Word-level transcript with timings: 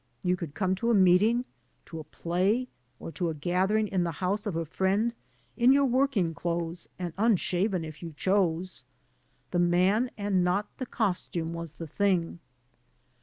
You 0.23 0.35
could 0.35 0.55
come 0.55 0.73
to 0.77 0.89
a 0.89 0.95
meeting, 0.95 1.45
to 1.85 1.99
a 1.99 2.03
play, 2.03 2.67
or 2.99 3.11
to 3.11 3.29
a 3.29 3.35
gathering 3.35 3.87
in 3.87 4.03
the 4.03 4.13
house 4.17 4.47
of 4.47 4.55
a 4.55 4.65
friend 4.65 5.13
in 5.55 5.71
your 5.71 5.85
working 5.85 6.33
clothes 6.33 6.89
and 6.97 7.13
unshaven 7.19 7.85
if 7.85 8.01
you 8.01 8.11
chose. 8.17 8.83
The 9.51 9.59
man 9.59 10.09
and 10.17 10.43
not 10.43 10.75
the 10.79 10.87
costume 10.87 11.53
was 11.53 11.73
the 11.73 11.85
thing. 11.85 12.39